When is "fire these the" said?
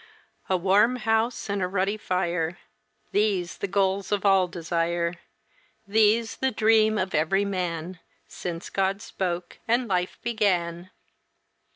1.95-3.67